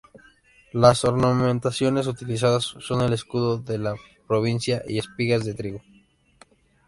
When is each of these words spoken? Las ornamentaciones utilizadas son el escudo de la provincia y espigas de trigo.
Las 0.73 1.05
ornamentaciones 1.05 2.07
utilizadas 2.07 2.63
son 2.63 3.01
el 3.03 3.13
escudo 3.13 3.59
de 3.59 3.77
la 3.77 3.93
provincia 4.27 4.81
y 4.87 4.97
espigas 4.97 5.45
de 5.45 5.53
trigo. 5.53 5.81